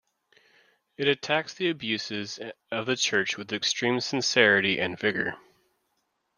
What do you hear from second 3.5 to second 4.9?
extreme sincerity